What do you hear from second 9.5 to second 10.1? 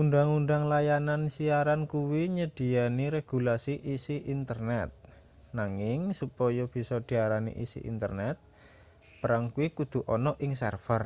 kuwi kudu